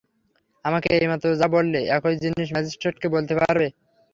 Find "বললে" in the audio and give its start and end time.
1.55-1.79